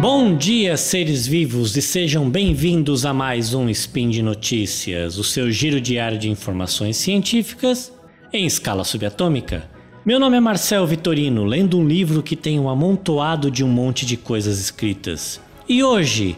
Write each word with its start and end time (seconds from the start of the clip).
Bom 0.00 0.36
dia, 0.36 0.76
seres 0.76 1.26
vivos, 1.26 1.76
e 1.76 1.82
sejam 1.82 2.30
bem-vindos 2.30 3.04
a 3.04 3.12
mais 3.12 3.52
um 3.52 3.68
Spin 3.68 4.08
de 4.08 4.22
Notícias, 4.22 5.18
o 5.18 5.24
seu 5.24 5.50
giro 5.50 5.80
diário 5.80 6.16
de 6.16 6.30
informações 6.30 6.96
científicas 6.96 7.92
em 8.32 8.46
escala 8.46 8.84
subatômica. 8.84 9.68
Meu 10.06 10.20
nome 10.20 10.36
é 10.36 10.40
Marcel 10.40 10.86
Vitorino, 10.86 11.42
lendo 11.44 11.76
um 11.76 11.84
livro 11.84 12.22
que 12.22 12.36
tem 12.36 12.60
um 12.60 12.68
amontoado 12.68 13.50
de 13.50 13.64
um 13.64 13.68
monte 13.68 14.06
de 14.06 14.16
coisas 14.16 14.60
escritas. 14.60 15.40
E 15.68 15.82
hoje, 15.82 16.36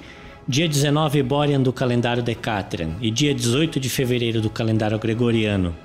dia 0.48 0.66
19 0.66 1.22
Borean 1.22 1.60
do 1.60 1.70
calendário 1.70 2.22
Decatrian 2.22 2.96
e 3.02 3.10
dia 3.10 3.34
18 3.34 3.78
de 3.78 3.90
fevereiro 3.90 4.40
do 4.40 4.48
calendário 4.48 4.98
Gregoriano. 4.98 5.76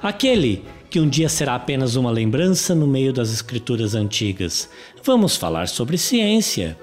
Aquele 0.00 0.62
que 0.88 1.00
um 1.00 1.08
dia 1.08 1.28
será 1.28 1.56
apenas 1.56 1.96
uma 1.96 2.12
lembrança 2.12 2.72
no 2.72 2.86
meio 2.86 3.12
das 3.12 3.32
escrituras 3.32 3.96
antigas. 3.96 4.70
Vamos 5.02 5.36
falar 5.36 5.66
sobre 5.66 5.98
ciência. 5.98 6.76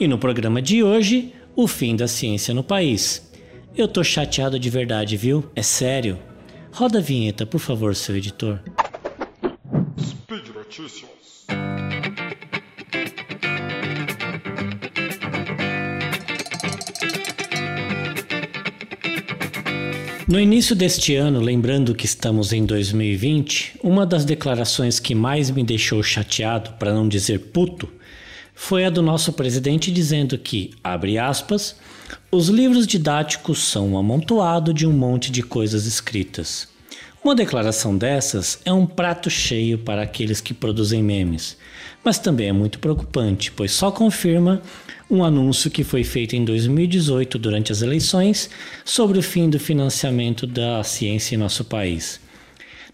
E 0.00 0.06
no 0.06 0.16
programa 0.16 0.62
de 0.62 0.80
hoje, 0.80 1.32
o 1.56 1.66
fim 1.66 1.96
da 1.96 2.06
ciência 2.06 2.54
no 2.54 2.62
país. 2.62 3.28
Eu 3.76 3.88
tô 3.88 4.04
chateado 4.04 4.56
de 4.56 4.70
verdade, 4.70 5.16
viu? 5.16 5.50
É 5.56 5.62
sério. 5.62 6.20
Roda 6.70 6.98
a 6.98 7.02
vinheta, 7.02 7.44
por 7.44 7.58
favor, 7.58 7.96
seu 7.96 8.16
editor. 8.16 8.60
Speed 10.00 10.54
Notícias. 10.54 11.46
No 20.28 20.38
início 20.38 20.76
deste 20.76 21.16
ano, 21.16 21.40
lembrando 21.40 21.92
que 21.92 22.06
estamos 22.06 22.52
em 22.52 22.64
2020, 22.64 23.80
uma 23.82 24.06
das 24.06 24.24
declarações 24.24 25.00
que 25.00 25.12
mais 25.12 25.50
me 25.50 25.64
deixou 25.64 26.00
chateado, 26.04 26.74
para 26.78 26.94
não 26.94 27.08
dizer 27.08 27.50
puto, 27.50 27.88
foi 28.60 28.84
a 28.84 28.90
do 28.90 29.00
nosso 29.00 29.32
presidente 29.32 29.88
dizendo 29.92 30.36
que, 30.36 30.72
abre 30.82 31.16
aspas, 31.16 31.76
os 32.28 32.48
livros 32.48 32.88
didáticos 32.88 33.60
são 33.60 33.90
um 33.90 33.96
amontoado 33.96 34.74
de 34.74 34.84
um 34.84 34.92
monte 34.92 35.30
de 35.30 35.44
coisas 35.44 35.86
escritas. 35.86 36.66
Uma 37.22 37.36
declaração 37.36 37.96
dessas 37.96 38.58
é 38.64 38.72
um 38.72 38.84
prato 38.84 39.30
cheio 39.30 39.78
para 39.78 40.02
aqueles 40.02 40.40
que 40.40 40.52
produzem 40.52 41.04
memes, 41.04 41.56
mas 42.02 42.18
também 42.18 42.48
é 42.48 42.52
muito 42.52 42.80
preocupante, 42.80 43.52
pois 43.52 43.70
só 43.70 43.92
confirma 43.92 44.60
um 45.08 45.22
anúncio 45.22 45.70
que 45.70 45.84
foi 45.84 46.02
feito 46.02 46.34
em 46.34 46.44
2018 46.44 47.38
durante 47.38 47.70
as 47.70 47.80
eleições 47.80 48.50
sobre 48.84 49.20
o 49.20 49.22
fim 49.22 49.48
do 49.48 49.60
financiamento 49.60 50.48
da 50.48 50.82
ciência 50.82 51.36
em 51.36 51.38
nosso 51.38 51.64
país. 51.64 52.20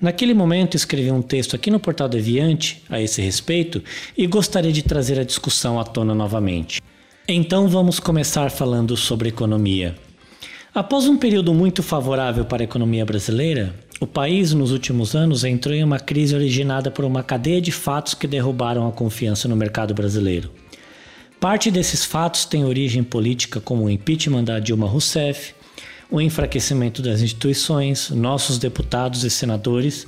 Naquele 0.00 0.34
momento 0.34 0.76
escrevi 0.76 1.10
um 1.10 1.22
texto 1.22 1.54
aqui 1.54 1.70
no 1.70 1.78
Portal 1.78 2.08
Deviante 2.08 2.82
a 2.88 3.00
esse 3.00 3.22
respeito 3.22 3.82
e 4.16 4.26
gostaria 4.26 4.72
de 4.72 4.82
trazer 4.82 5.18
a 5.18 5.24
discussão 5.24 5.78
à 5.78 5.84
tona 5.84 6.14
novamente. 6.14 6.80
Então 7.28 7.68
vamos 7.68 8.00
começar 8.00 8.50
falando 8.50 8.96
sobre 8.96 9.28
economia. 9.28 9.94
Após 10.74 11.06
um 11.06 11.16
período 11.16 11.54
muito 11.54 11.82
favorável 11.82 12.44
para 12.44 12.62
a 12.62 12.64
economia 12.64 13.04
brasileira, 13.06 13.74
o 14.00 14.06
país 14.06 14.52
nos 14.52 14.72
últimos 14.72 15.14
anos 15.14 15.44
entrou 15.44 15.74
em 15.74 15.84
uma 15.84 16.00
crise 16.00 16.34
originada 16.34 16.90
por 16.90 17.04
uma 17.04 17.22
cadeia 17.22 17.60
de 17.60 17.70
fatos 17.70 18.12
que 18.12 18.26
derrubaram 18.26 18.88
a 18.88 18.92
confiança 18.92 19.46
no 19.46 19.54
mercado 19.54 19.94
brasileiro. 19.94 20.50
Parte 21.38 21.70
desses 21.70 22.04
fatos 22.04 22.44
tem 22.44 22.64
origem 22.64 23.04
política, 23.04 23.60
como 23.60 23.84
o 23.84 23.90
impeachment 23.90 24.44
da 24.44 24.58
Dilma 24.58 24.88
Rousseff, 24.88 25.54
o 26.10 26.20
enfraquecimento 26.20 27.02
das 27.02 27.20
instituições, 27.20 28.10
nossos 28.10 28.58
deputados 28.58 29.24
e 29.24 29.30
senadores 29.30 30.06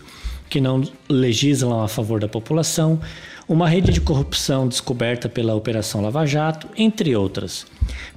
que 0.49 0.61
não 0.61 0.83
legislam 1.09 1.83
a 1.83 1.89
favor 1.89 2.21
da 2.21 2.29
população, 2.29 3.01
uma 3.49 3.69
rede 3.69 3.93
de 3.93 4.01
corrupção 4.01 4.67
descoberta 4.67 5.29
pela 5.29 5.55
Operação 5.55 6.01
Lava 6.01 6.27
Jato, 6.27 6.69
entre 6.77 7.15
outras. 7.15 7.65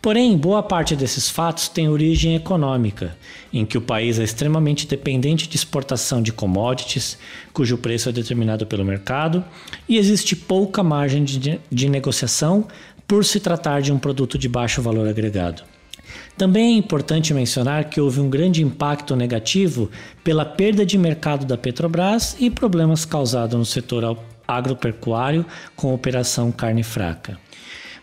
Porém, 0.02 0.36
boa 0.36 0.64
parte 0.64 0.96
desses 0.96 1.30
fatos 1.30 1.68
tem 1.68 1.88
origem 1.88 2.36
econômica, 2.36 3.16
em 3.54 3.64
que 3.64 3.78
o 3.78 3.82
país 3.82 4.18
é 4.18 4.24
extremamente 4.24 4.88
dependente 4.88 5.48
de 5.48 5.56
exportação 5.56 6.22
de 6.22 6.34
commodities, 6.34 7.18
cujo 7.54 7.78
preço 7.78 8.10
é 8.10 8.12
determinado 8.12 8.66
pelo 8.66 8.84
mercado, 8.84 9.46
e 9.88 9.98
existe 9.98 10.36
pouca 10.36 10.82
margem 10.82 11.24
de, 11.24 11.60
de 11.72 11.90
negociação 11.90 12.68
por 13.08 13.24
se 13.24 13.40
tratar 13.40 13.82
de 13.82 13.92
um 13.92 14.00
produto 14.00 14.38
de 14.38 14.50
baixo 14.50 14.82
valor 14.82 15.08
agregado. 15.08 15.69
Também 16.40 16.76
é 16.76 16.78
importante 16.78 17.34
mencionar 17.34 17.90
que 17.90 18.00
houve 18.00 18.22
um 18.22 18.30
grande 18.30 18.64
impacto 18.64 19.14
negativo 19.14 19.92
pela 20.24 20.46
perda 20.46 20.86
de 20.86 20.98
mercado 20.98 21.46
da 21.46 21.58
Petrobras 21.58 22.38
e 22.40 22.50
problemas 22.50 23.04
causados 23.04 23.60
no 23.60 23.66
setor 23.66 24.18
agropecuário 24.48 25.46
com 25.76 25.92
a 25.92 25.94
operação 25.94 26.50
carne 26.50 26.82
fraca. 26.82 27.38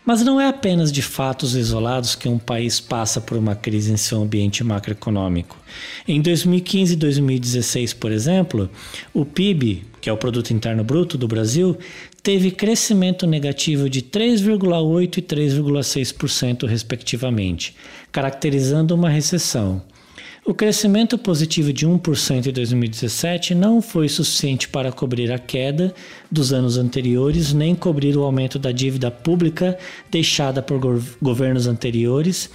Mas 0.05 0.21
não 0.21 0.39
é 0.39 0.47
apenas 0.47 0.91
de 0.91 1.01
fatos 1.01 1.55
isolados 1.55 2.13
que 2.13 2.29
um 2.29 2.37
país 2.37 2.79
passa 2.79 3.19
por 3.19 3.39
uma 3.39 3.55
crise 3.55 3.91
em 3.91 3.97
seu 3.97 4.21
ambiente 4.21 4.63
macroeconômico. 4.63 5.57
Em 6.07 6.21
2015 6.21 6.93
e 6.93 6.95
2016, 6.95 7.93
por 7.95 8.11
exemplo, 8.11 8.69
o 9.15 9.25
PIB, 9.25 9.83
que 9.99 10.11
é 10.11 10.13
o 10.13 10.17
produto 10.17 10.51
interno 10.51 10.83
bruto 10.83 11.17
do 11.17 11.27
Brasil, 11.27 11.75
teve 12.27 12.51
crescimento 12.51 13.25
negativo 13.25 13.89
de 13.89 14.01
3,8 14.01 15.19
e 15.19 15.21
3,6% 15.21 16.67
respectivamente, 16.67 17.73
caracterizando 18.11 18.93
uma 18.93 19.07
recessão. 19.07 19.81
O 20.47 20.53
crescimento 20.53 21.17
positivo 21.17 21.73
de 21.73 21.85
1% 21.85 22.47
em 22.47 22.53
2017 22.53 23.53
não 23.53 23.81
foi 23.81 24.07
suficiente 24.07 24.69
para 24.69 24.93
cobrir 24.93 25.29
a 25.29 25.37
queda 25.37 25.93
dos 26.31 26.53
anos 26.53 26.77
anteriores, 26.77 27.51
nem 27.51 27.75
cobrir 27.75 28.15
o 28.15 28.23
aumento 28.23 28.57
da 28.57 28.71
dívida 28.71 29.11
pública 29.11 29.77
deixada 30.09 30.61
por 30.61 30.79
governos 31.21 31.67
anteriores 31.67 32.49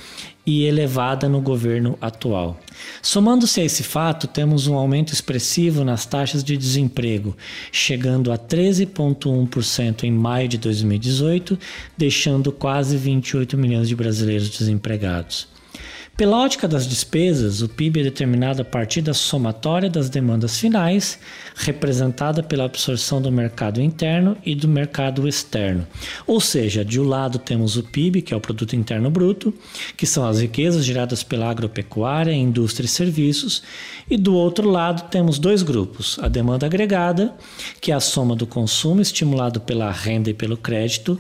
e 0.47 0.65
elevada 0.65 1.29
no 1.29 1.43
governo 1.43 1.99
atual. 2.01 2.59
Somando-se 3.03 3.61
a 3.61 3.65
esse 3.65 3.83
fato, 3.83 4.27
temos 4.27 4.67
um 4.67 4.75
aumento 4.75 5.13
expressivo 5.13 5.85
nas 5.85 6.07
taxas 6.07 6.43
de 6.43 6.57
desemprego, 6.57 7.37
chegando 7.71 8.33
a 8.33 8.39
13,1% 8.39 10.05
em 10.05 10.11
maio 10.11 10.49
de 10.49 10.57
2018, 10.57 11.59
deixando 11.95 12.51
quase 12.51 12.97
28 12.97 13.59
milhões 13.59 13.87
de 13.87 13.95
brasileiros 13.95 14.49
desempregados. 14.49 15.53
Pela 16.15 16.37
ótica 16.37 16.69
das 16.69 16.87
despesas, 16.87 17.63
o 17.63 17.69
PIB 17.71 18.01
é 18.01 18.03
determinado 18.05 18.61
a 18.61 18.65
partir 18.67 19.01
da 19.01 19.15
somatória 19.15 19.89
das 19.89 20.11
demandas 20.11 20.59
finais, 20.59 21.19
representada 21.57 22.43
pela 22.43 22.65
absorção 22.65 23.21
do 23.21 23.33
mercado 23.33 23.81
interno 23.81 24.37
e 24.45 24.55
do 24.55 24.69
mercado 24.69 25.27
externo. 25.27 25.87
Ou 26.27 26.39
seja, 26.39 26.85
de 26.85 27.01
um 27.01 27.05
lado 27.05 27.39
temos 27.39 27.79
o 27.79 27.83
PIB, 27.83 28.21
que 28.21 28.35
é 28.35 28.37
o 28.37 28.41
produto 28.41 28.77
interno 28.77 29.11
bruto, 29.11 29.55
que 29.97 30.07
são 30.07 30.29
as 30.29 30.39
riquezas 30.39 30.85
geradas 30.85 31.23
pela 31.23 31.49
agropecuária, 31.49 32.31
indústria 32.31 32.85
e 32.85 32.91
serviços, 32.91 33.63
e 34.09 34.19
do 34.19 34.35
outro 34.35 34.69
lado 34.69 35.09
temos 35.09 35.39
dois 35.39 35.63
grupos: 35.63 36.19
a 36.21 36.29
demanda 36.29 36.67
agregada, 36.67 37.35
que 37.81 37.91
é 37.91 37.95
a 37.95 38.01
soma 38.01 38.37
do 38.37 38.47
consumo 38.47 39.01
estimulado 39.01 39.63
pela 39.63 39.91
renda 39.91 40.29
e 40.29 40.35
pelo 40.35 40.59
crédito, 40.59 41.19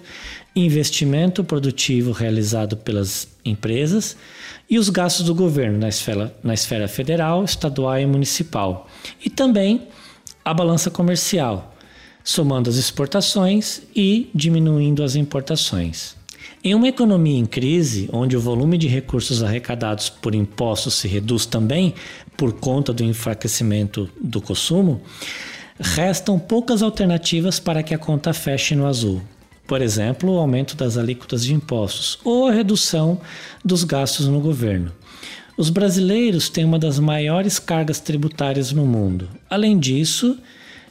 investimento 0.54 1.42
produtivo 1.42 2.12
realizado 2.12 2.76
pelas 2.76 3.28
empresas 3.44 4.16
e 4.68 4.78
os 4.78 4.88
gastos 4.88 5.26
do 5.26 5.34
governo 5.34 5.78
na 5.78 5.88
esfera, 5.88 6.34
na 6.42 6.54
esfera 6.54 6.86
federal, 6.86 7.44
estadual 7.44 7.98
e 7.98 8.06
municipal. 8.06 8.88
E 9.24 9.30
também 9.30 9.88
a 10.44 10.52
balança 10.52 10.90
comercial, 10.90 11.74
somando 12.22 12.68
as 12.68 12.76
exportações 12.76 13.82
e 13.94 14.30
diminuindo 14.34 15.02
as 15.02 15.16
importações. 15.16 16.16
Em 16.64 16.74
uma 16.74 16.88
economia 16.88 17.38
em 17.38 17.46
crise, 17.46 18.08
onde 18.12 18.36
o 18.36 18.40
volume 18.40 18.78
de 18.78 18.86
recursos 18.86 19.42
arrecadados 19.42 20.08
por 20.08 20.34
impostos 20.34 20.94
se 20.94 21.08
reduz 21.08 21.44
também 21.44 21.94
por 22.36 22.52
conta 22.52 22.92
do 22.92 23.02
enfraquecimento 23.02 24.08
do 24.20 24.40
consumo, 24.40 25.00
restam 25.80 26.38
poucas 26.38 26.82
alternativas 26.82 27.58
para 27.58 27.82
que 27.82 27.94
a 27.94 27.98
conta 27.98 28.32
feche 28.32 28.76
no 28.76 28.86
azul. 28.86 29.20
Por 29.72 29.80
exemplo, 29.80 30.34
o 30.34 30.38
aumento 30.38 30.76
das 30.76 30.98
alíquotas 30.98 31.42
de 31.42 31.54
impostos 31.54 32.18
ou 32.22 32.46
a 32.46 32.52
redução 32.52 33.18
dos 33.64 33.84
gastos 33.84 34.28
no 34.28 34.38
governo. 34.38 34.92
Os 35.56 35.70
brasileiros 35.70 36.50
têm 36.50 36.66
uma 36.66 36.78
das 36.78 36.98
maiores 36.98 37.58
cargas 37.58 37.98
tributárias 37.98 38.70
no 38.70 38.84
mundo. 38.84 39.30
Além 39.48 39.78
disso, 39.78 40.38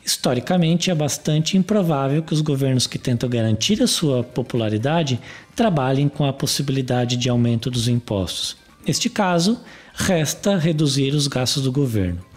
historicamente 0.03 0.89
é 0.89 0.95
bastante 0.95 1.55
improvável 1.55 2.23
que 2.23 2.33
os 2.33 2.41
governos 2.41 2.87
que 2.87 2.97
tentam 2.97 3.29
garantir 3.29 3.83
a 3.83 3.87
sua 3.87 4.23
popularidade 4.23 5.19
trabalhem 5.55 6.09
com 6.09 6.25
a 6.25 6.33
possibilidade 6.33 7.17
de 7.17 7.29
aumento 7.29 7.69
dos 7.69 7.87
impostos. 7.87 8.57
Neste 8.83 9.11
caso, 9.11 9.59
resta 9.93 10.57
reduzir 10.57 11.13
os 11.13 11.27
gastos 11.27 11.61
do 11.61 11.71
governo. 11.71 12.30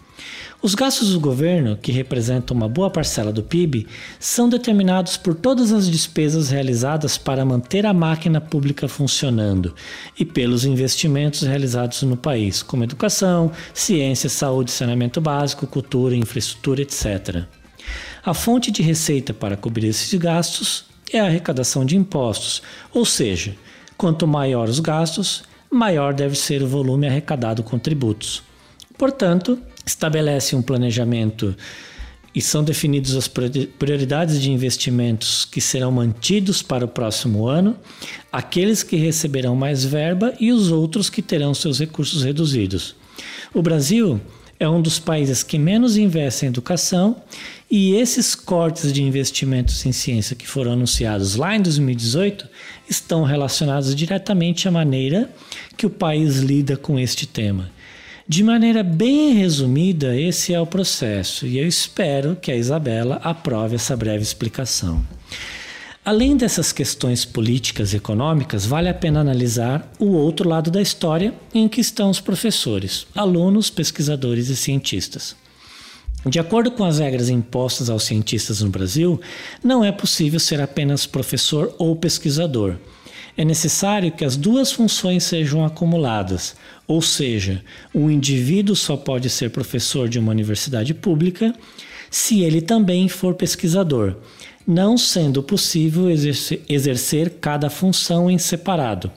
Os 0.65 0.75
gastos 0.75 1.13
do 1.13 1.21
governo, 1.21 1.77
que 1.77 1.93
representam 1.93 2.57
uma 2.57 2.67
boa 2.67 2.89
parcela 2.89 3.31
do 3.31 3.43
PIB, 3.43 3.87
são 4.19 4.49
determinados 4.49 5.19
por 5.19 5.35
todas 5.35 5.71
as 5.71 5.87
despesas 5.87 6.49
realizadas 6.49 7.19
para 7.19 7.45
manter 7.45 7.85
a 7.85 7.93
máquina 7.93 8.41
pública 8.41 8.89
funcionando 8.89 9.75
e 10.19 10.25
pelos 10.25 10.65
investimentos 10.65 11.43
realizados 11.43 12.03
no 12.03 12.17
país, 12.17 12.63
como 12.63 12.83
educação, 12.83 13.53
ciência, 13.75 14.31
saúde, 14.31 14.71
saneamento 14.71 15.21
básico, 15.21 15.67
cultura, 15.67 16.17
infraestrutura, 16.17 16.81
etc. 16.81 17.45
A 18.25 18.33
fonte 18.33 18.71
de 18.71 18.83
receita 18.83 19.35
para 19.35 19.59
cobrir 19.59 19.89
esses 19.89 20.19
gastos 20.19 20.87
é 21.13 21.21
a 21.21 21.27
arrecadação 21.27 21.85
de 21.85 21.95
impostos, 21.95 22.63
ou 22.91 23.05
seja, 23.05 23.55
Quanto 23.97 24.27
maior 24.27 24.69
os 24.69 24.81
gastos, 24.81 25.45
maior 25.71 26.13
deve 26.13 26.35
ser 26.35 26.63
o 26.63 26.67
volume 26.67 27.07
arrecadado 27.07 27.63
com 27.63 27.79
tributos. 27.79 28.43
Portanto, 28.99 29.59
estabelece 29.85 30.57
um 30.57 30.63
planejamento 30.63 31.57
e 32.35 32.41
são 32.41 32.65
definidas 32.65 33.15
as 33.15 33.29
prioridades 33.29 34.41
de 34.43 34.51
investimentos 34.51 35.45
que 35.45 35.61
serão 35.61 35.93
mantidos 35.93 36.63
para 36.63 36.85
o 36.85 36.89
próximo 36.89 37.47
ano, 37.47 37.77
aqueles 38.33 38.83
que 38.83 38.97
receberão 38.97 39.55
mais 39.55 39.85
verba 39.85 40.35
e 40.41 40.51
os 40.51 40.73
outros 40.73 41.09
que 41.09 41.23
terão 41.23 41.55
seus 41.55 41.79
recursos 41.79 42.25
reduzidos. 42.25 42.97
O 43.53 43.63
Brasil 43.63 44.21
é 44.59 44.69
um 44.69 44.83
dos 44.83 44.99
países 44.99 45.45
que 45.45 45.59
menos 45.59 45.97
investe 45.97 46.45
em 46.45 46.49
educação 46.49 47.23
e 47.71 47.95
esses 47.95 48.35
cortes 48.35 48.93
de 48.93 49.03
investimentos 49.03 49.85
em 49.87 49.93
ciência 49.93 50.35
que 50.35 50.47
foram 50.47 50.73
anunciados 50.73 51.37
lá 51.37 51.55
em 51.55 51.63
2018 51.63 52.49
estão 52.89 53.23
relacionados 53.23 53.95
diretamente 53.95 54.67
à 54.67 54.71
maneira 54.73 55.31
que 55.77 55.87
o 55.87 55.91
país 55.91 56.39
lida 56.39 56.77
com 56.77 56.99
este 56.99 57.27
tema. 57.27 57.71
De 58.27 58.43
maneira 58.43 58.83
bem 58.83 59.35
resumida, 59.35 60.19
esse 60.19 60.55
é 60.55 60.59
o 60.59 60.67
processo 60.67 61.47
e 61.47 61.59
eu 61.59 61.69
espero 61.69 62.35
que 62.35 62.51
a 62.51 62.57
Isabela 62.57 63.17
aprove 63.17 63.75
essa 63.75 63.95
breve 63.95 64.23
explicação. 64.23 65.05
Além 66.03 66.35
dessas 66.35 66.73
questões 66.73 67.27
políticas 67.27 67.93
e 67.93 67.99
econômicas, 67.99 68.65
vale 68.65 68.89
a 68.89 68.95
pena 68.95 69.21
analisar 69.21 69.93
o 69.99 70.13
outro 70.13 70.49
lado 70.49 70.71
da 70.71 70.81
história 70.81 71.35
em 71.53 71.69
que 71.69 71.83
estão 71.83 72.09
os 72.09 72.19
professores, 72.19 73.07
alunos, 73.15 73.69
pesquisadores 73.69 74.49
e 74.49 74.57
cientistas. 74.57 75.37
De 76.25 76.39
acordo 76.39 76.71
com 76.71 76.85
as 76.85 77.01
regras 77.01 77.29
impostas 77.29 77.91
aos 77.91 78.05
cientistas 78.05 78.63
no 78.63 78.71
Brasil, 78.71 79.21
não 79.63 79.85
é 79.85 79.93
possível 79.93 80.41
ser 80.41 80.63
apenas 80.63 81.05
professor 81.05 81.75
ou 81.79 81.95
pesquisador 81.95 82.77
é 83.37 83.45
necessário 83.45 84.13
que 84.13 84.25
as 84.25 84.37
duas 84.37 84.71
funções 84.71 85.25
sejam 85.25 85.65
acumuladas, 85.65 86.55
ou 86.87 87.03
seja, 87.03 87.63
o 87.93 88.11
indivíduo 88.11 88.77
só 88.77 88.97
pode 88.97 89.29
ser 89.29 89.51
professor 89.51 90.09
de 90.09 90.19
uma 90.19 90.31
universidade 90.31 90.95
pública 90.95 91.53
se 92.11 92.43
ele 92.43 92.61
também 92.61 93.09
for 93.09 93.35
pesquisador, 93.35 94.17
não 94.67 94.97
sendo 94.97 95.43
possível 95.43 96.09
exercer 96.69 97.31
cada 97.41 97.69
função 97.69 98.31
em 98.31 98.39
separado. 98.39 99.11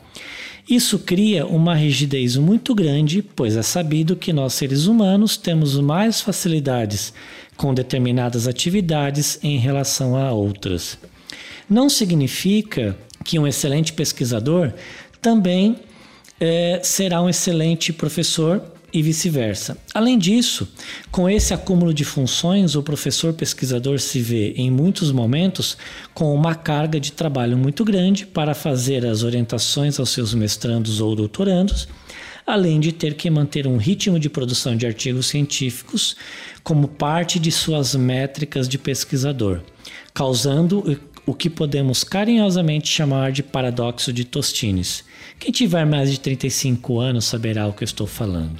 Isso 0.67 0.99
cria 0.99 1.45
uma 1.45 1.75
rigidez 1.75 2.35
muito 2.35 2.75
grande, 2.75 3.21
pois 3.21 3.55
é 3.55 3.61
sabido 3.61 4.17
que 4.17 4.33
nós 4.33 4.53
seres 4.53 4.85
humanos 4.85 5.37
temos 5.37 5.79
mais 5.79 6.19
facilidades 6.19 7.13
com 7.55 7.73
determinadas 7.73 8.47
atividades 8.47 9.39
em 9.41 9.57
relação 9.57 10.17
a 10.17 10.31
outras. 10.31 10.97
Não 11.69 11.89
significa 11.89 12.97
que 13.23 13.37
um 13.37 13.47
excelente 13.47 13.93
pesquisador 13.93 14.73
também 15.21 15.77
é, 16.39 16.79
será 16.83 17.21
um 17.21 17.29
excelente 17.29 17.91
professor 17.91 18.61
e 18.93 19.01
vice-versa. 19.01 19.77
Além 19.93 20.17
disso, 20.17 20.67
com 21.11 21.29
esse 21.29 21.53
acúmulo 21.53 21.93
de 21.93 22.05
funções, 22.05 22.75
o 22.75 22.81
professor 22.81 23.33
pesquisador 23.33 23.99
se 23.99 24.19
vê, 24.21 24.53
em 24.53 24.71
muitos 24.71 25.11
momentos, 25.11 25.77
com 26.13 26.33
uma 26.33 26.55
carga 26.55 26.99
de 26.99 27.11
trabalho 27.11 27.57
muito 27.57 27.83
grande 27.83 28.25
para 28.25 28.53
fazer 28.53 29.05
as 29.05 29.23
orientações 29.23 29.99
aos 29.99 30.09
seus 30.09 30.33
mestrandos 30.33 31.01
ou 31.01 31.15
doutorandos, 31.15 31.87
além 32.45 32.79
de 32.79 32.93
ter 32.93 33.15
que 33.15 33.29
manter 33.29 33.67
um 33.67 33.75
ritmo 33.75 34.17
de 34.17 34.29
produção 34.29 34.75
de 34.75 34.85
artigos 34.85 35.27
científicos 35.27 36.15
como 36.63 36.87
parte 36.87 37.39
de 37.39 37.51
suas 37.51 37.93
métricas 37.93 38.69
de 38.69 38.77
pesquisador, 38.77 39.59
causando 40.13 40.97
o 41.27 41.33
que 41.33 41.49
podemos 41.49 42.05
carinhosamente 42.05 42.87
chamar 42.87 43.33
de 43.33 43.43
paradoxo 43.43 44.13
de 44.13 44.23
Tostines. 44.23 45.03
Quem 45.37 45.51
tiver 45.51 45.85
mais 45.85 46.09
de 46.09 46.21
35 46.21 46.99
anos 46.99 47.25
saberá 47.25 47.67
o 47.67 47.73
que 47.73 47.83
eu 47.83 47.85
estou 47.85 48.07
falando. 48.07 48.55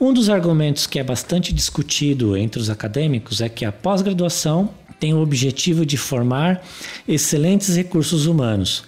Um 0.00 0.10
dos 0.10 0.30
argumentos 0.30 0.86
que 0.86 0.98
é 0.98 1.04
bastante 1.04 1.52
discutido 1.52 2.34
entre 2.34 2.58
os 2.58 2.70
acadêmicos 2.70 3.42
é 3.42 3.50
que 3.50 3.64
a 3.64 3.70
pós-graduação 3.70 4.70
tem 4.98 5.12
o 5.12 5.20
objetivo 5.20 5.84
de 5.84 5.98
formar 5.98 6.64
excelentes 7.06 7.76
recursos 7.76 8.24
humanos, 8.24 8.82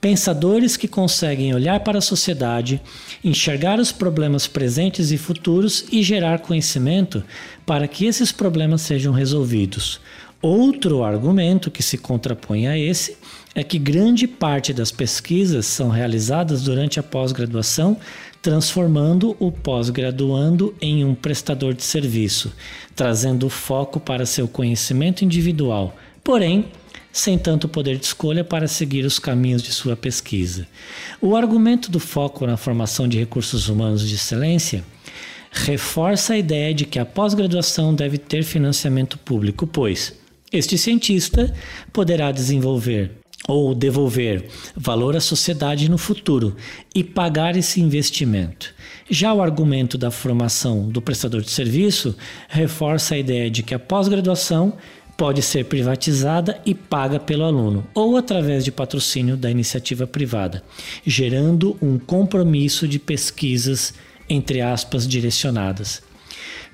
pensadores 0.00 0.76
que 0.76 0.88
conseguem 0.88 1.54
olhar 1.54 1.78
para 1.80 1.98
a 1.98 2.02
sociedade, 2.02 2.82
enxergar 3.22 3.78
os 3.78 3.92
problemas 3.92 4.48
presentes 4.48 5.12
e 5.12 5.16
futuros 5.16 5.84
e 5.92 6.02
gerar 6.02 6.40
conhecimento 6.40 7.22
para 7.64 7.86
que 7.86 8.04
esses 8.04 8.32
problemas 8.32 8.82
sejam 8.82 9.12
resolvidos. 9.12 10.00
Outro 10.42 11.04
argumento 11.04 11.70
que 11.70 11.84
se 11.84 11.96
contrapõe 11.96 12.66
a 12.66 12.76
esse 12.76 13.16
é 13.54 13.62
que 13.62 13.78
grande 13.78 14.26
parte 14.26 14.72
das 14.72 14.90
pesquisas 14.90 15.66
são 15.66 15.88
realizadas 15.88 16.62
durante 16.62 16.98
a 16.98 17.02
pós-graduação, 17.02 17.96
transformando 18.42 19.36
o 19.38 19.52
pós-graduando 19.52 20.74
em 20.80 21.04
um 21.04 21.14
prestador 21.14 21.74
de 21.74 21.84
serviço, 21.84 22.52
trazendo 22.96 23.48
foco 23.48 24.00
para 24.00 24.26
seu 24.26 24.48
conhecimento 24.48 25.24
individual, 25.24 25.96
porém, 26.24 26.64
sem 27.12 27.38
tanto 27.38 27.68
poder 27.68 27.96
de 27.96 28.06
escolha 28.06 28.42
para 28.42 28.66
seguir 28.66 29.04
os 29.04 29.20
caminhos 29.20 29.62
de 29.62 29.70
sua 29.70 29.94
pesquisa. 29.94 30.66
O 31.20 31.36
argumento 31.36 31.88
do 31.88 32.00
foco 32.00 32.48
na 32.48 32.56
formação 32.56 33.06
de 33.06 33.16
recursos 33.16 33.68
humanos 33.68 34.08
de 34.08 34.16
excelência 34.16 34.82
reforça 35.52 36.32
a 36.32 36.38
ideia 36.38 36.74
de 36.74 36.84
que 36.84 36.98
a 36.98 37.04
pós-graduação 37.04 37.94
deve 37.94 38.18
ter 38.18 38.42
financiamento 38.42 39.16
público, 39.18 39.68
pois 39.68 40.20
este 40.52 40.76
cientista 40.76 41.52
poderá 41.92 42.30
desenvolver 42.30 43.22
ou 43.48 43.74
devolver 43.74 44.46
valor 44.76 45.16
à 45.16 45.20
sociedade 45.20 45.90
no 45.90 45.98
futuro 45.98 46.56
e 46.94 47.02
pagar 47.02 47.56
esse 47.56 47.80
investimento. 47.80 48.72
Já 49.10 49.34
o 49.34 49.42
argumento 49.42 49.98
da 49.98 50.10
formação 50.10 50.88
do 50.88 51.02
prestador 51.02 51.42
de 51.42 51.50
serviço 51.50 52.16
reforça 52.48 53.14
a 53.14 53.18
ideia 53.18 53.50
de 53.50 53.62
que 53.62 53.74
a 53.74 53.78
pós-graduação 53.78 54.74
pode 55.16 55.42
ser 55.42 55.64
privatizada 55.66 56.60
e 56.64 56.74
paga 56.74 57.20
pelo 57.20 57.44
aluno, 57.44 57.86
ou 57.94 58.16
através 58.16 58.64
de 58.64 58.72
patrocínio 58.72 59.36
da 59.36 59.50
iniciativa 59.50 60.06
privada, 60.06 60.62
gerando 61.04 61.76
um 61.82 61.98
compromisso 61.98 62.88
de 62.88 62.98
pesquisas, 62.98 63.92
entre 64.28 64.60
aspas, 64.60 65.06
direcionadas. 65.06 66.02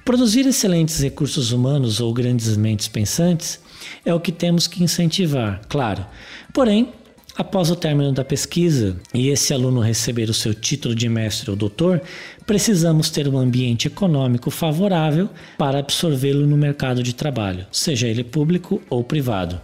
Produzir 0.05 0.47
excelentes 0.47 1.01
recursos 1.01 1.51
humanos 1.51 2.01
ou 2.01 2.13
grandes 2.15 2.57
mentes 2.57 2.89
pensantes 2.89 3.61
é 4.05 4.13
o 4.13 4.21
que 4.21 4.33
temos 4.33 4.67
que 4.67 4.83
incentivar, 4.83 5.61
claro. 5.69 6.05
Porém, 6.53 6.93
após 7.39 7.71
o 7.71 7.77
término 7.77 8.11
da 8.11 8.25
pesquisa 8.25 8.97
e 9.15 9.29
esse 9.29 9.55
aluno 9.55 9.81
receber 9.81 10.29
o 10.29 10.35
seu 10.35 10.53
título 10.53 10.93
de 10.93 11.09
mestre 11.09 11.49
ou 11.49 11.57
doutor, 11.57 12.03
precisamos 12.45 13.11
ter 13.11 13.29
um 13.29 13.39
ambiente 13.39 13.87
econômico 13.87 14.51
favorável 14.51 15.31
para 15.57 15.79
absorvê-lo 15.79 16.49
no 16.49 16.57
mercado 16.57 17.01
de 17.01 17.15
trabalho, 17.15 17.65
seja 17.71 18.09
ele 18.09 18.25
público 18.25 18.83
ou 18.91 19.05
privado. 19.05 19.61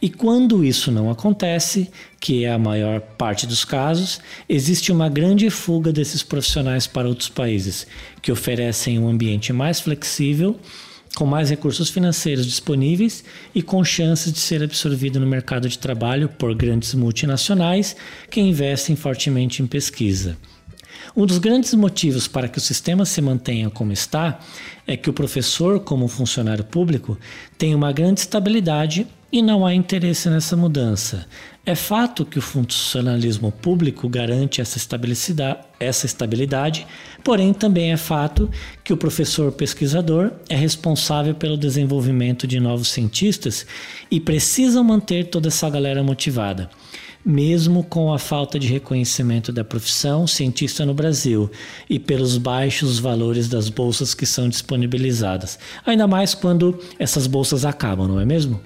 E 0.00 0.10
quando 0.10 0.64
isso 0.64 0.90
não 0.90 1.08
acontece, 1.10 1.88
que 2.18 2.44
é 2.44 2.50
a 2.50 2.58
maior 2.58 3.00
parte 3.00 3.46
dos 3.46 3.64
casos, 3.64 4.18
existe 4.48 4.90
uma 4.90 5.08
grande 5.08 5.48
fuga 5.48 5.92
desses 5.92 6.24
profissionais 6.24 6.88
para 6.88 7.08
outros 7.08 7.28
países, 7.28 7.86
que 8.20 8.32
oferecem 8.32 8.98
um 8.98 9.08
ambiente 9.08 9.52
mais 9.52 9.78
flexível 9.78 10.58
com 11.16 11.26
mais 11.26 11.50
recursos 11.50 11.90
financeiros 11.90 12.46
disponíveis 12.46 13.22
e 13.54 13.62
com 13.62 13.84
chances 13.84 14.32
de 14.32 14.38
ser 14.38 14.62
absorvido 14.62 15.20
no 15.20 15.26
mercado 15.26 15.68
de 15.68 15.78
trabalho 15.78 16.28
por 16.28 16.54
grandes 16.54 16.94
multinacionais 16.94 17.94
que 18.30 18.40
investem 18.40 18.96
fortemente 18.96 19.62
em 19.62 19.66
pesquisa. 19.66 20.36
Um 21.14 21.26
dos 21.26 21.38
grandes 21.38 21.74
motivos 21.74 22.26
para 22.26 22.48
que 22.48 22.58
o 22.58 22.60
sistema 22.60 23.04
se 23.04 23.20
mantenha 23.20 23.68
como 23.68 23.92
está 23.92 24.38
é 24.86 24.96
que 24.96 25.10
o 25.10 25.12
professor, 25.12 25.80
como 25.80 26.08
funcionário 26.08 26.64
público, 26.64 27.18
tem 27.58 27.74
uma 27.74 27.92
grande 27.92 28.20
estabilidade 28.20 29.06
e 29.32 29.40
não 29.40 29.64
há 29.64 29.74
interesse 29.74 30.28
nessa 30.28 30.54
mudança. 30.54 31.26
É 31.64 31.74
fato 31.74 32.24
que 32.24 32.38
o 32.38 32.42
funcionalismo 32.42 33.50
público 33.50 34.08
garante 34.08 34.60
essa 34.60 34.76
estabilidade, 36.06 36.86
porém 37.24 37.54
também 37.54 37.92
é 37.92 37.96
fato 37.96 38.50
que 38.84 38.92
o 38.92 38.96
professor 38.96 39.50
pesquisador 39.52 40.32
é 40.48 40.56
responsável 40.56 41.34
pelo 41.34 41.56
desenvolvimento 41.56 42.46
de 42.46 42.60
novos 42.60 42.88
cientistas 42.88 43.64
e 44.10 44.20
precisam 44.20 44.84
manter 44.84 45.28
toda 45.28 45.48
essa 45.48 45.70
galera 45.70 46.02
motivada. 46.02 46.68
Mesmo 47.24 47.84
com 47.84 48.12
a 48.12 48.18
falta 48.18 48.58
de 48.58 48.66
reconhecimento 48.66 49.52
da 49.52 49.62
profissão 49.62 50.26
cientista 50.26 50.84
no 50.84 50.92
Brasil 50.92 51.48
e 51.88 51.96
pelos 51.96 52.36
baixos 52.36 52.98
valores 52.98 53.48
das 53.48 53.68
bolsas 53.68 54.12
que 54.12 54.26
são 54.26 54.48
disponibilizadas, 54.48 55.56
ainda 55.86 56.08
mais 56.08 56.34
quando 56.34 56.76
essas 56.98 57.28
bolsas 57.28 57.64
acabam, 57.64 58.08
não 58.08 58.18
é 58.18 58.24
mesmo? 58.24 58.60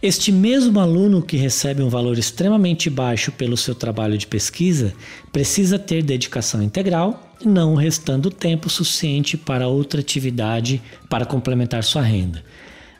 Este 0.00 0.30
mesmo 0.30 0.78
aluno 0.78 1.20
que 1.20 1.36
recebe 1.36 1.82
um 1.82 1.88
valor 1.88 2.16
extremamente 2.18 2.88
baixo 2.88 3.32
pelo 3.32 3.56
seu 3.56 3.74
trabalho 3.74 4.16
de 4.16 4.28
pesquisa 4.28 4.94
precisa 5.32 5.76
ter 5.76 6.04
dedicação 6.04 6.62
integral, 6.62 7.34
não 7.44 7.74
restando 7.74 8.30
tempo 8.30 8.70
suficiente 8.70 9.36
para 9.36 9.66
outra 9.66 10.00
atividade 10.00 10.80
para 11.08 11.26
complementar 11.26 11.82
sua 11.82 12.02
renda. 12.02 12.44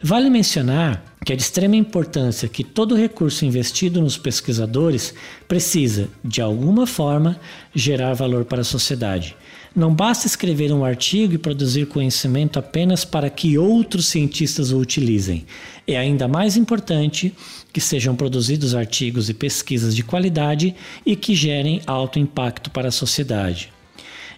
Vale 0.02 0.28
mencionar 0.28 1.16
que 1.24 1.32
é 1.32 1.36
de 1.36 1.42
extrema 1.42 1.76
importância 1.76 2.48
que 2.48 2.64
todo 2.64 2.96
recurso 2.96 3.44
investido 3.44 4.00
nos 4.00 4.18
pesquisadores 4.18 5.14
precisa, 5.46 6.08
de 6.24 6.40
alguma 6.40 6.84
forma, 6.84 7.38
gerar 7.72 8.14
valor 8.14 8.44
para 8.44 8.62
a 8.62 8.64
sociedade. 8.64 9.36
Não 9.74 9.94
basta 9.94 10.26
escrever 10.26 10.72
um 10.72 10.84
artigo 10.84 11.34
e 11.34 11.38
produzir 11.38 11.86
conhecimento 11.86 12.58
apenas 12.58 13.04
para 13.04 13.30
que 13.30 13.58
outros 13.58 14.06
cientistas 14.06 14.72
o 14.72 14.78
utilizem. 14.78 15.44
É 15.86 15.96
ainda 15.96 16.26
mais 16.26 16.56
importante 16.56 17.32
que 17.72 17.80
sejam 17.80 18.16
produzidos 18.16 18.74
artigos 18.74 19.28
e 19.28 19.34
pesquisas 19.34 19.94
de 19.94 20.02
qualidade 20.02 20.74
e 21.04 21.14
que 21.14 21.34
gerem 21.34 21.80
alto 21.86 22.18
impacto 22.18 22.70
para 22.70 22.88
a 22.88 22.92
sociedade. 22.92 23.70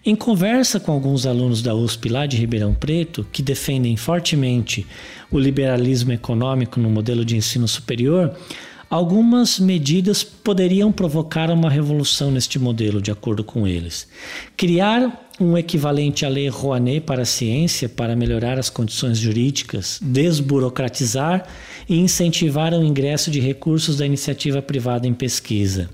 Em 0.04 0.16
conversa 0.16 0.80
com 0.80 0.92
alguns 0.92 1.26
alunos 1.26 1.60
da 1.60 1.74
USP 1.74 2.08
lá 2.08 2.24
de 2.24 2.36
Ribeirão 2.36 2.72
Preto, 2.72 3.26
que 3.30 3.42
defendem 3.42 3.96
fortemente 3.98 4.86
o 5.30 5.38
liberalismo 5.38 6.10
econômico 6.10 6.80
no 6.80 6.88
modelo 6.88 7.22
de 7.22 7.36
ensino 7.36 7.68
superior, 7.68 8.34
algumas 8.90 9.60
medidas 9.60 10.24
poderiam 10.24 10.90
provocar 10.90 11.48
uma 11.48 11.70
revolução 11.70 12.32
neste 12.32 12.58
modelo, 12.58 13.00
de 13.00 13.12
acordo 13.12 13.44
com 13.44 13.64
eles. 13.64 14.08
Criar 14.56 15.30
um 15.40 15.56
equivalente 15.56 16.26
à 16.26 16.28
Lei 16.28 16.48
Rouanet 16.48 17.00
para 17.00 17.22
a 17.22 17.26
ciência 17.26 17.88
para 17.88 18.16
melhorar 18.16 18.58
as 18.58 18.68
condições 18.68 19.16
jurídicas, 19.16 20.00
desburocratizar 20.02 21.46
e 21.88 21.98
incentivar 21.98 22.74
o 22.74 22.84
ingresso 22.84 23.30
de 23.30 23.38
recursos 23.38 23.96
da 23.96 24.04
iniciativa 24.04 24.60
privada 24.60 25.06
em 25.06 25.14
pesquisa. 25.14 25.88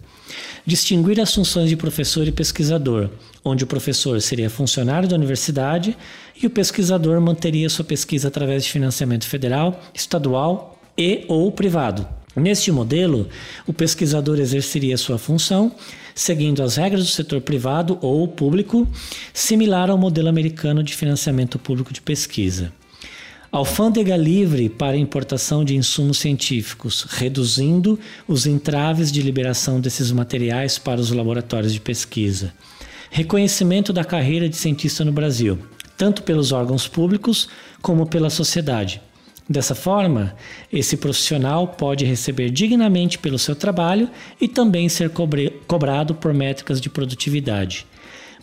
Distinguir 0.65 1.21
as 1.21 1.33
funções 1.33 1.69
de 1.69 1.77
professor 1.77 2.27
e 2.27 2.33
pesquisador, 2.33 3.11
onde 3.45 3.63
o 3.63 3.67
professor 3.67 4.21
seria 4.21 4.51
funcionário 4.51 5.09
da 5.09 5.15
universidade 5.15 5.97
e 6.43 6.47
o 6.47 6.51
pesquisador 6.51 7.21
manteria 7.21 7.69
sua 7.69 7.85
pesquisa 7.85 8.27
através 8.27 8.65
de 8.65 8.73
financiamento 8.73 9.27
federal, 9.27 9.81
estadual 9.95 10.81
e 10.99 11.25
ou 11.29 11.53
privado. 11.53 12.26
Neste 12.37 12.71
modelo, 12.71 13.29
o 13.67 13.73
pesquisador 13.73 14.39
exerceria 14.39 14.97
sua 14.97 15.19
função 15.19 15.73
seguindo 16.15 16.63
as 16.63 16.77
regras 16.77 17.05
do 17.05 17.11
setor 17.11 17.41
privado 17.41 17.99
ou 18.01 18.27
público, 18.29 18.89
similar 19.35 19.91
ao 19.91 19.99
modelo 19.99 20.29
americano 20.29 20.83
de 20.83 20.95
financiamento 20.95 21.59
público 21.59 21.93
de 21.93 22.01
pesquisa. 22.01 22.73
Alfândega 23.53 24.17
livre 24.17 24.69
para 24.69 24.97
importação 24.97 25.65
de 25.65 25.77
insumos 25.77 26.19
científicos, 26.19 27.07
reduzindo 27.09 27.99
os 28.27 28.47
entraves 28.47 29.11
de 29.13 29.23
liberação 29.23 29.81
desses 29.81 30.11
materiais 30.11 30.79
para 30.79 31.01
os 31.01 31.11
laboratórios 31.11 31.73
de 31.73 31.81
pesquisa 31.81 32.53
reconhecimento 33.11 33.93
da 33.93 34.05
carreira 34.05 34.49
de 34.49 34.57
cientista 34.57 35.05
no 35.05 35.13
Brasil, 35.13 35.59
tanto 35.97 36.23
pelos 36.23 36.53
órgãos 36.53 36.87
públicos 36.87 37.49
como 37.81 38.07
pela 38.07 38.31
sociedade. 38.31 39.01
Dessa 39.49 39.77
forma, 39.77 40.35
esse 40.73 40.97
profissional 40.97 41.69
pode 41.69 42.05
receber 42.05 42.51
dignamente 42.51 43.17
pelo 43.17 43.39
seu 43.39 43.55
trabalho 43.55 44.11
e 44.41 44.49
também 44.49 44.89
ser 44.89 45.11
cobrado 45.69 46.17
por 46.17 46.35
métricas 46.35 46.81
de 46.81 46.91
produtividade. 46.91 47.87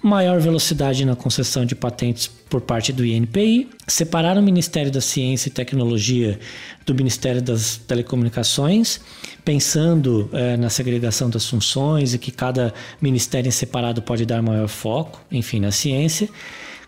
Maior 0.01 0.39
velocidade 0.39 1.05
na 1.05 1.15
concessão 1.15 1.65
de 1.65 1.75
patentes 1.75 2.27
por 2.49 2.61
parte 2.61 2.91
do 2.91 3.05
INPI, 3.05 3.69
separar 3.87 4.37
o 4.37 4.43
Ministério 4.43 4.91
da 4.91 5.01
Ciência 5.01 5.49
e 5.49 5.51
Tecnologia 5.51 6.39
do 6.85 6.93
Ministério 6.93 7.41
das 7.41 7.77
Telecomunicações, 7.77 8.99
pensando 9.43 10.29
eh, 10.33 10.57
na 10.57 10.69
segregação 10.69 11.29
das 11.29 11.47
funções 11.47 12.13
e 12.13 12.17
que 12.17 12.31
cada 12.31 12.73
ministério 13.01 13.47
em 13.47 13.51
separado 13.51 14.01
pode 14.01 14.25
dar 14.25 14.41
maior 14.41 14.67
foco, 14.67 15.21
enfim, 15.31 15.61
na 15.61 15.71
ciência, 15.71 16.29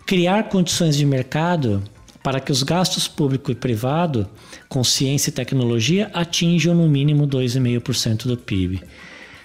criar 0.05 0.49
condições 0.49 0.95
de 0.97 1.05
mercado 1.05 1.81
para 2.25 2.39
que 2.39 2.51
os 2.51 2.63
gastos 2.63 3.07
público 3.07 3.51
e 3.51 3.55
privado 3.55 4.27
com 4.67 4.83
ciência 4.83 5.29
e 5.29 5.31
tecnologia 5.31 6.09
atinjam 6.11 6.73
no 6.73 6.89
mínimo 6.89 7.27
2,5% 7.27 8.25
do 8.25 8.35
PIB. 8.35 8.81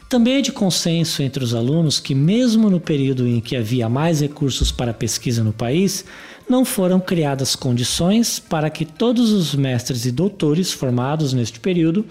Também 0.08 0.38
é 0.38 0.40
de 0.40 0.50
consenso 0.50 1.22
entre 1.22 1.44
os 1.44 1.54
alunos 1.54 2.00
que, 2.00 2.14
mesmo 2.14 2.70
no 2.70 2.80
período 2.80 3.28
em 3.28 3.38
que 3.38 3.54
havia 3.54 3.87
mais 3.87 4.22
recursos 4.22 4.72
para 4.72 4.94
pesquisa 4.94 5.44
no 5.44 5.52
país, 5.52 6.06
não 6.49 6.64
foram 6.64 6.99
criadas 6.99 7.54
condições 7.54 8.38
para 8.38 8.70
que 8.70 8.87
todos 8.87 9.30
os 9.30 9.54
mestres 9.54 10.06
e 10.06 10.10
doutores 10.10 10.72
formados 10.72 11.34
neste 11.34 11.60
período 11.60 12.06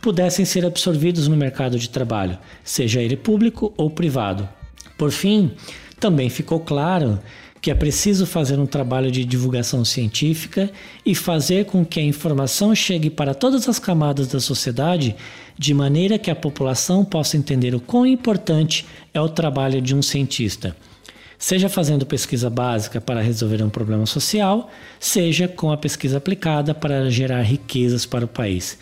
pudessem 0.00 0.44
ser 0.44 0.64
absorvidos 0.64 1.26
no 1.26 1.36
mercado 1.36 1.76
de 1.76 1.90
trabalho, 1.90 2.38
seja 2.62 3.02
ele 3.02 3.16
público 3.16 3.74
ou 3.76 3.90
privado. 3.90 4.48
Por 4.96 5.10
fim, 5.10 5.50
também 5.98 6.30
ficou 6.30 6.60
claro 6.60 7.18
que 7.60 7.70
é 7.70 7.74
preciso 7.74 8.26
fazer 8.26 8.58
um 8.58 8.66
trabalho 8.66 9.10
de 9.10 9.24
divulgação 9.24 9.84
científica 9.84 10.70
e 11.04 11.14
fazer 11.14 11.66
com 11.66 11.84
que 11.84 11.98
a 11.98 12.04
informação 12.04 12.74
chegue 12.74 13.10
para 13.10 13.34
todas 13.34 13.68
as 13.68 13.78
camadas 13.78 14.28
da 14.28 14.40
sociedade 14.40 15.16
de 15.58 15.74
maneira 15.74 16.18
que 16.18 16.30
a 16.30 16.36
população 16.36 17.04
possa 17.04 17.36
entender 17.36 17.74
o 17.74 17.80
quão 17.80 18.06
importante 18.06 18.86
é 19.12 19.20
o 19.20 19.28
trabalho 19.28 19.82
de 19.82 19.94
um 19.94 20.00
cientista, 20.00 20.76
seja 21.36 21.68
fazendo 21.68 22.06
pesquisa 22.06 22.48
básica 22.48 23.00
para 23.00 23.20
resolver 23.20 23.62
um 23.62 23.70
problema 23.70 24.06
social, 24.06 24.70
seja 25.00 25.48
com 25.48 25.72
a 25.72 25.76
pesquisa 25.76 26.18
aplicada 26.18 26.72
para 26.74 27.10
gerar 27.10 27.42
riquezas 27.42 28.06
para 28.06 28.24
o 28.24 28.28
país. 28.28 28.78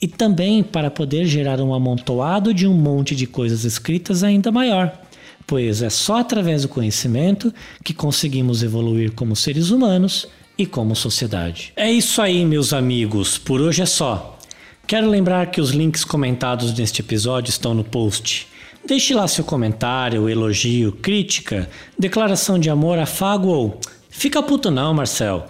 E 0.00 0.06
também 0.06 0.62
para 0.62 0.90
poder 0.90 1.24
gerar 1.24 1.60
um 1.60 1.72
amontoado 1.72 2.52
de 2.52 2.66
um 2.66 2.74
monte 2.74 3.16
de 3.16 3.26
coisas 3.26 3.64
escritas 3.64 4.22
ainda 4.22 4.52
maior, 4.52 5.05
pois 5.46 5.82
é 5.82 5.90
só 5.90 6.18
através 6.18 6.62
do 6.62 6.68
conhecimento 6.68 7.52
que 7.84 7.94
conseguimos 7.94 8.62
evoluir 8.62 9.12
como 9.12 9.36
seres 9.36 9.70
humanos 9.70 10.26
e 10.58 10.66
como 10.66 10.96
sociedade. 10.96 11.72
É 11.76 11.90
isso 11.90 12.20
aí, 12.20 12.44
meus 12.44 12.72
amigos, 12.72 13.38
por 13.38 13.60
hoje 13.60 13.82
é 13.82 13.86
só. 13.86 14.38
Quero 14.86 15.08
lembrar 15.08 15.50
que 15.50 15.60
os 15.60 15.70
links 15.70 16.04
comentados 16.04 16.72
neste 16.72 17.00
episódio 17.00 17.50
estão 17.50 17.74
no 17.74 17.84
post. 17.84 18.46
Deixe 18.86 19.14
lá 19.14 19.26
seu 19.26 19.44
comentário, 19.44 20.28
elogio, 20.28 20.92
crítica, 20.92 21.68
declaração 21.98 22.58
de 22.58 22.70
amor, 22.70 22.98
afago 22.98 23.48
ou 23.48 23.80
fica 24.08 24.42
puto 24.42 24.70
não, 24.70 24.94
Marcel. 24.94 25.48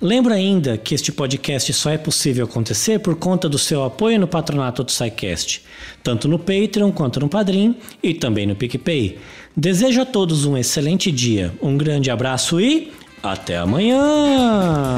Lembro 0.00 0.32
ainda 0.32 0.78
que 0.78 0.94
este 0.94 1.10
podcast 1.10 1.72
só 1.72 1.90
é 1.90 1.98
possível 1.98 2.44
acontecer 2.44 3.00
por 3.00 3.16
conta 3.16 3.48
do 3.48 3.58
seu 3.58 3.82
apoio 3.82 4.20
no 4.20 4.28
patronato 4.28 4.84
do 4.84 4.92
SciCast, 4.92 5.64
tanto 6.04 6.28
no 6.28 6.38
Patreon 6.38 6.92
quanto 6.92 7.18
no 7.18 7.28
Padrim 7.28 7.74
e 8.00 8.14
também 8.14 8.46
no 8.46 8.54
PicPay. 8.54 9.18
Desejo 9.56 10.00
a 10.00 10.06
todos 10.06 10.44
um 10.44 10.56
excelente 10.56 11.10
dia, 11.10 11.52
um 11.60 11.76
grande 11.76 12.12
abraço 12.12 12.60
e 12.60 12.92
até 13.20 13.56
amanhã! 13.56 14.94